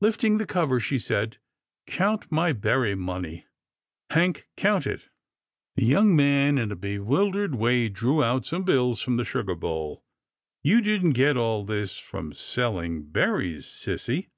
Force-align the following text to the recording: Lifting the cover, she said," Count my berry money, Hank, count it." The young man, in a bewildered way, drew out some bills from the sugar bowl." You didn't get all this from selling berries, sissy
Lifting 0.00 0.38
the 0.38 0.46
cover, 0.46 0.80
she 0.80 0.98
said," 0.98 1.36
Count 1.86 2.32
my 2.32 2.54
berry 2.54 2.94
money, 2.94 3.44
Hank, 4.08 4.48
count 4.56 4.86
it." 4.86 5.10
The 5.74 5.84
young 5.84 6.16
man, 6.16 6.56
in 6.56 6.72
a 6.72 6.76
bewildered 6.76 7.56
way, 7.56 7.90
drew 7.90 8.24
out 8.24 8.46
some 8.46 8.62
bills 8.64 9.02
from 9.02 9.18
the 9.18 9.24
sugar 9.26 9.54
bowl." 9.54 10.02
You 10.62 10.80
didn't 10.80 11.10
get 11.12 11.36
all 11.36 11.62
this 11.62 11.98
from 11.98 12.32
selling 12.32 13.02
berries, 13.10 13.66
sissy 13.66 14.30